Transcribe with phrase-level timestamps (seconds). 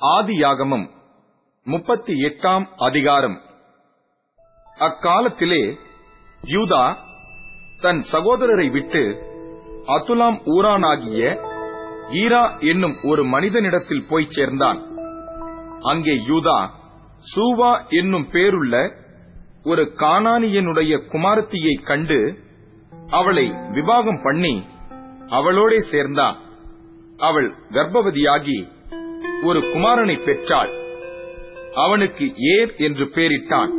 [0.00, 0.90] ஆதியாகமம்
[1.64, 3.40] முப்பத்தி எட்டாம் அதிகாரம்.
[4.78, 5.76] அக்காலத்திலே
[6.42, 6.94] யூதா
[7.80, 9.02] தன் சகோதரரை விட்டு
[9.86, 11.22] அதுலாம் ஊரானாகிய
[12.22, 14.80] ஈரா என்னும் ஒரு மனிதனிடத்தில் போய்ச் சேர்ந்தான்.
[15.80, 16.70] அங்கே யூதா
[17.34, 18.74] சூவா என்னும் பேருள்ள
[19.64, 22.20] ஒரு காணானியனுடைய குமாரத்தியை கண்டு
[23.08, 24.64] அவளை விவாகம் பண்ணி
[25.28, 26.38] அவளோடே சேர்ந்தான்.
[27.16, 28.58] அவள் கர்ப்பவதியாகி
[29.44, 30.70] ஒரு குமாரனை பெற்றாள்.
[31.74, 33.72] அவனுக்கு ஏர் என்று பெயரிட்டான்.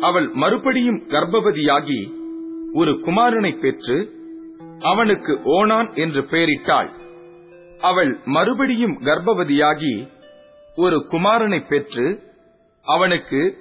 [0.00, 2.12] அவள் மறுபடியும் கர்ப்பவதியாகி
[2.72, 4.12] ஒரு குமாரனை பெற்று
[4.78, 6.88] அவனுக்கு ஓனான் என்று பெயரிட்டாள்.
[7.80, 10.08] அவள் மறுபடியும் கர்ப்பவதியாகி
[10.76, 12.22] ஒரு குமாரனை பெற்று
[12.82, 13.56] அவனுக்கு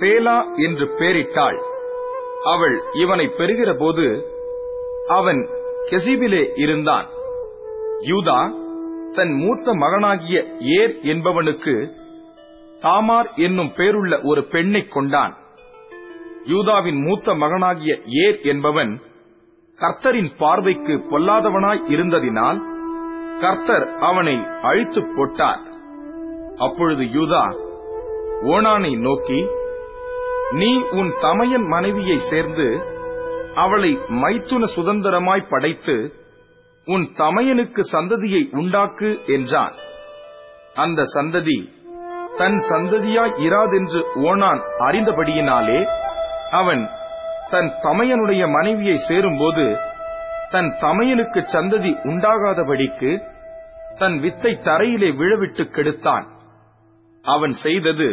[0.00, 1.58] சேலா என்று பெயரிட்டாள்.
[2.44, 4.22] அவள் இவனை பெறுகிறபோது
[5.08, 5.48] அவன்
[5.90, 7.06] கெசிபிலே இருந்தான்.
[8.00, 8.61] யூதா
[9.14, 11.92] தன் மூத்த மகனாகிய ஏர் என்பவனுக்கு
[12.80, 15.36] தாமார் என்னும் பேருள்ள ஒரு பெண்ணைக் கொண்டான்.
[16.44, 19.00] யூதாவின் மூத்த மகனாகிய ஏர் என்பவன்
[19.78, 22.60] கர்த்தரின் பார்வைக்கு பொல்லாதவனாய் இருந்ததினால்
[23.40, 25.60] கர்த்தர் அவனை அழித்துப் போட்டார்.
[26.56, 27.44] அப்பொழுது யூதா
[28.42, 29.46] ஓனானை நோக்கி
[30.52, 32.80] நீ உன் தமையன் மனைவியை சேர்ந்து
[33.54, 36.14] அவளை மைத்துன சுதந்திரமாய் படைத்து
[36.86, 39.74] உன் தமையனுக்கு சந்ததியை உண்டாக்கு என்றான்.
[40.74, 41.58] அந்த சந்ததி
[42.38, 45.80] தன் சந்ததியாய் இராதென்று ஓனான் அறிந்தபடியினாலே
[46.50, 46.84] அவன்
[47.50, 49.66] தன் தமையனுடைய மனைவியை சேரும்போது
[50.50, 53.10] தன் தமையனுக்கு சந்ததி உண்டாகாதபடிக்கு
[53.98, 56.26] தன் வித்தை தரையிலே விழவிட்டு கெடுத்தான்.
[57.24, 58.08] அவன் செய்தது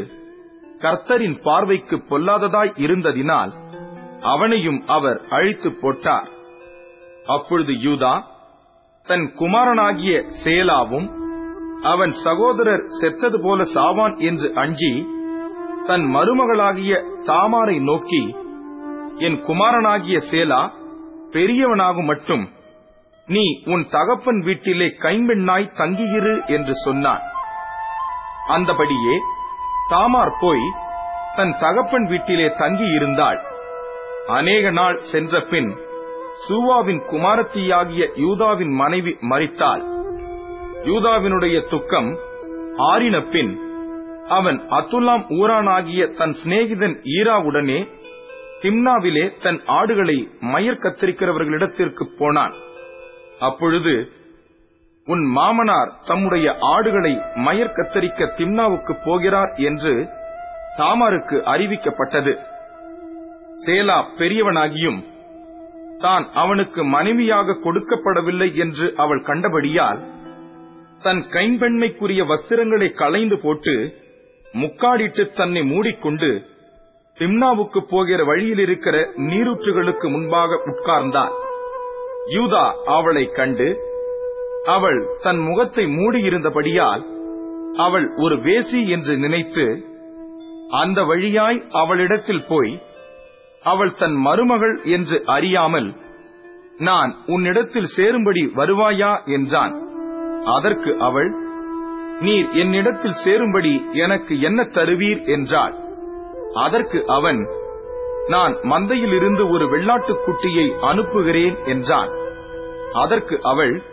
[0.79, 3.51] கர்த்தரின் பார்வைக்கு பொல்லாததாய் இருந்ததினால்
[4.21, 6.29] அவனையும் அவர் அழித்து போட்டார்.
[7.25, 8.13] அப்பொழுது யூதா
[9.09, 11.07] தன் குமாரனாகிய சேலாவும்
[11.83, 14.91] அவன் சகோதரர் செத்தது போல சாவான் என்று அஞ்சி
[15.87, 16.93] தன் மருமகளாகிய
[17.25, 18.21] தாமாரை நோக்கி
[19.17, 20.61] என் குமாரனாகிய சேலா
[21.31, 22.45] பெரியவனாகும் மட்டும்
[23.27, 27.23] நீ உன் தகப்பன் வீட்டிலே கைம்பெண்ணாய் தங்கியிரு என்று சொன்னான்.
[28.47, 29.15] அந்தபடியே
[29.89, 30.65] தாமார் போய்
[31.35, 33.39] தன் தகப்பன் வீட்டிலே தங்கியிருந்தாள்.
[34.27, 35.69] அநேக நாள் சென்ற பின்
[36.47, 39.83] சூவாவின் குமாரத்தியாகிய யூதாவின் மனைவி மறித்தாள்
[40.83, 42.09] யூதாவினுடைய துக்கம்
[42.91, 43.51] ஆறின பின்
[44.27, 47.79] அவன் அத்துலாம் ஊரானாகிய தன் சிநேகிதன் ஈராவுடனே
[48.61, 50.15] திம்னாவிலே தன் ஆடுகளை
[50.53, 52.55] மயர் கத்திரிக்கிறவர்களிடத்திற்கு போனான்.
[53.39, 53.93] அப்பொழுது
[55.07, 59.93] உன் மாமனார் தம்முடைய ஆடுகளை மயர் கத்தரிக்க திம்னாவுக்கு போகிறார் என்று
[60.77, 62.33] தாமாருக்கு அறிவிக்கப்பட்டது.
[63.65, 64.99] சேலா பெரியவனாகியும்
[65.99, 69.99] தான் அவனுக்கு மனைவியாக கொடுக்கப்படவில்லை என்று அவள் கண்டபடியால்
[71.01, 73.73] தன் கைம்பெண்மைக்குரிய வஸ்திரங்களை களைந்து போட்டு
[74.53, 76.31] முக்காடிட்டு தன்னை மூடிக்கொண்டு
[77.17, 78.95] திம்னாவுக்கு போகிற வழியில் இருக்கிற
[79.27, 81.35] நீரூற்றுகளுக்கு முன்பாக உட்கார்ந்தாள்
[82.33, 83.67] யூதா அவளை கண்டு
[84.67, 87.03] அவள் தன் முகத்தை மூடியிருந்தபடியால்
[87.77, 89.65] அவள் ஒரு வேசி என்று நினைத்து
[90.79, 92.73] அந்த வழியாய் அவளிடத்தில் போய்
[93.63, 95.95] அவள் தன் மருமகள் என்று அறியாமல்
[96.77, 99.25] நான் உன்னிடத்தில் சேரும்படி வருவாயா?
[99.25, 99.87] என்றான்.
[100.45, 101.29] அதற்கு அவள்
[102.19, 105.27] நீர் என்னிடத்தில் சேரும்படி எனக்கு என்ன தருவீர்?
[105.27, 105.75] என்றாள்.
[106.53, 107.47] அதற்கு அவன்
[108.27, 112.09] நான் மந்தையிலிருந்து ஒரு வெள்ளாட்டுக் குட்டியை அனுப்புகிறேன் என்றான்.
[112.93, 113.83] அதற்கு அவள்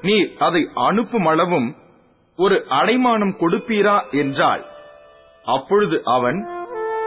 [0.00, 1.76] நீர் அதை அனுப்பும் அளவும்
[2.36, 4.10] ஒரு அடைமானம் கொடுப்பீரா?
[4.10, 4.64] என்றாள்.
[5.44, 6.59] அப்பொழுது அவன்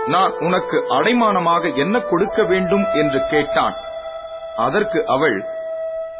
[0.07, 3.73] நான் உனக்கு அடைமானமாக என்ன கொடுக்க வேண்டும் என்று கேட்டான்.
[4.57, 5.45] அதற்கு அவள்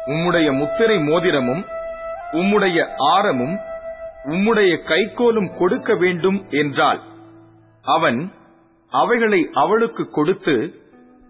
[0.06, 1.66] உம்முடைய முத்திரை மோதிரமும்
[2.32, 3.60] உம்முடைய ஆரமும்
[4.24, 7.00] உம்முடைய கைக்கோலும் கொடுக்க வேண்டும் என்றாள்.
[7.82, 8.32] அவன்
[8.90, 10.74] அவைகளை அவளுக்கு கொடுத்து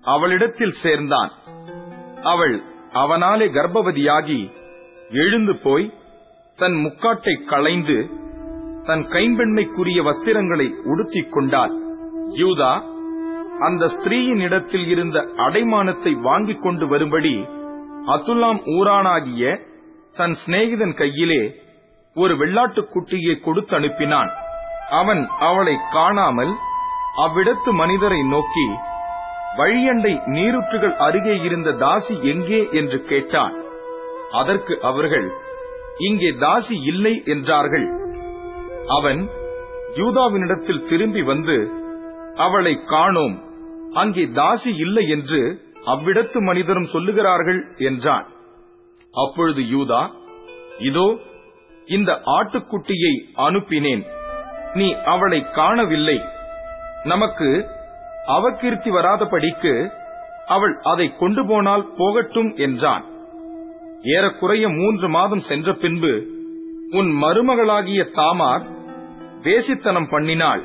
[0.02, 1.30] அவளிடத்தில் சேர்ந்தான்.
[2.22, 4.50] அவள் அவனாலே கர்ப்பவதியாகி
[5.10, 5.94] எழுந்து போய்
[6.56, 8.10] தன் முக்காட்டை களைந்து
[8.84, 11.82] தன் கைம்பெண்மைக்குரிய வஸ்திரங்களை உடுத்திக் கொண்டாள்.
[12.32, 12.80] யூதா
[13.58, 17.34] அந்த ஸ்திரீயின் இடத்தில் இருந்த அடைமானத்தை வாங்கிக் கொண்டு வரும்படி
[18.06, 19.60] அதுல்லாம் ஊரானாகிய
[20.12, 21.54] தன் சிநேகிதன் கையிலே
[22.14, 24.28] ஒரு வெள்ளாட்டுக் குட்டியை கொடுத்து அனுப்பினான்.
[24.90, 26.52] அவன் அவளை காணாமல்
[27.16, 28.66] அவ்விடத்து மனிதரை நோக்கி
[29.56, 32.68] வழியண்டை நீருற்றுகள் அருகே இருந்த தாசி எங்கே?
[32.70, 33.54] என்று கேட்டான்.
[34.30, 35.32] அதற்கு அவர்கள்
[35.98, 37.88] இங்கே தாசி இல்லை என்றார்கள்.
[38.88, 39.28] அவன்
[39.94, 41.82] யூதாவினிடத்தில் திரும்பி வந்து
[42.36, 43.36] அவளை காணோம்.
[43.92, 45.40] அங்கே தாசி இல்லை என்று
[45.86, 48.26] அவ்விடத்து மனிதரும் சொல்லுகிறார்கள் என்றான்.
[49.14, 50.02] அப்பொழுது யூதா
[50.78, 51.18] இதோ
[51.86, 54.04] இந்த ஆட்டுக்குட்டியை அனுப்பினேன்.
[54.72, 56.18] நீ அவளை காணவில்லை.
[57.04, 57.48] நமக்கு
[58.26, 59.72] அவகீர்த்தி வராதபடிக்கு
[60.46, 63.04] அவள் அதை கொண்டு போனால் போகட்டும் என்றான்.
[64.02, 66.12] ஏறக்குறைய மூன்று மாதம் சென்ற பின்பு
[66.90, 68.64] உன் மருமகளாகிய தாமார்
[69.42, 70.62] வேசித்தனம் பண்ணினாள்.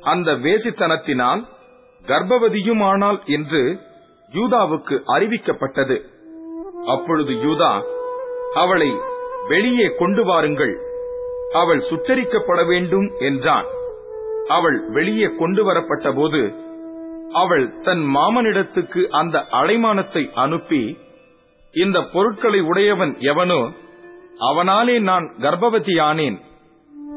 [0.00, 1.46] அந்த வேசித்தனத்தினால்
[2.06, 3.80] கர்ப்பவதியுமானாள் என்று
[4.32, 6.04] யூதாவுக்கு அறிவிக்கப்பட்டது.
[6.84, 7.82] அப்பொழுது யூதா
[8.54, 8.96] அவளை
[9.48, 10.80] வெளியே கொண்டு வாருங்கள்.
[11.52, 13.66] அவள் சுட்டரிக்கப்பட வேண்டும் என்றான்.
[14.48, 16.54] அவள் வெளியே கொண்டு வரப்பட்டபோது
[17.32, 20.98] அவள் தன் மாமனிடத்துக்கு அந்த அலைமானத்தை அனுப்பி
[21.72, 23.72] இந்த பொருட்களை உடையவன் எவனோ
[24.38, 26.38] அவனாலே நான் கர்ப்பவதியானேன்.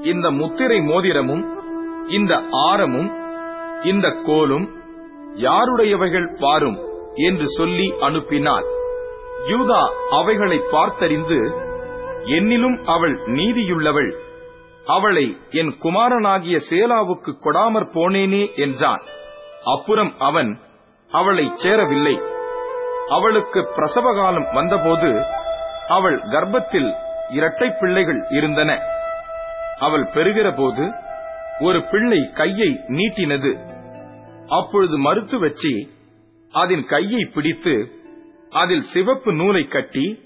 [0.01, 1.50] இந்த முத்திரை மோதிரமும்
[2.07, 3.11] இந்த ஆரமும்
[3.83, 4.69] இந்த கோலும்
[5.35, 6.79] யாருடையவைகள் பாரும்
[7.13, 8.65] என்று சொல்லி அனுப்பினாள்
[9.47, 11.69] யூதா அவைகளை பார்த்தறிந்து
[12.25, 14.17] என்னிலும் அவள் நீதியுள்ளவள்.
[14.85, 19.01] அவளை என் குமாரனாகிய சேலாவுக்கு கொடாமற் போனேனே என்றான்.
[19.65, 20.59] அப்புறம் அவன்
[21.11, 22.19] அவளை சேரவில்லை.
[23.09, 25.23] அவளுக்கு பிரசவகாலம் வந்தபோது
[25.87, 26.93] அவள் கர்ப்பத்தில்
[27.29, 28.79] இரட்டை பிள்ளைகள் இருந்தன.
[29.79, 31.00] அவள் பெறுகிறபோது
[31.61, 33.51] ஒரு பிள்ளை கையை நீட்டினது.
[34.47, 35.87] அப்பொழுது மறுத்து வச்சு
[36.51, 37.91] அதன் கையை பிடித்து
[38.49, 40.19] அதில் சிவப்பு நூலை கட்டி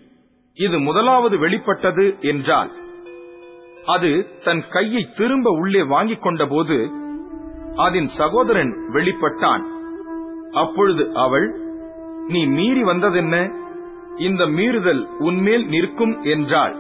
[0.53, 2.69] இது முதலாவது வெளிப்பட்டது என்றாள்.
[3.85, 6.77] அது தன் கையை திரும்ப உள்ளே வாங்கிக் கொண்டபோது
[7.75, 9.63] அதன் சகோதரன் வெளிப்பட்டான்.
[10.51, 11.47] அப்பொழுது அவள்
[12.27, 13.37] நீ மீறி வந்ததென்ன?
[14.17, 16.75] இந்த மீறுதல் உன்மேல் நிற்கும் என்றாள்.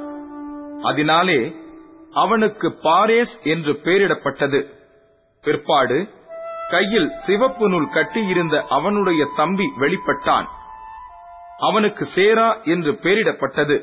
[0.81, 1.55] அதனாலே
[2.15, 4.59] அவனுக்கு பாரேஸ் என்று பெயரிடப்பட்டது.
[5.41, 5.97] பிற்பாடு
[6.69, 10.47] கையில் சிவப்பு நூல் கட்டியிருந்த அவனுடைய தம்பி வெளிப்பட்டான்.
[11.59, 13.77] அவனுக்கு சேரா என்று பெயரிடப்பட்டது.